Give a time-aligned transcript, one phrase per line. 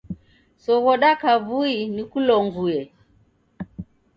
[0.63, 2.79] Soghoda kavui nikulonguye.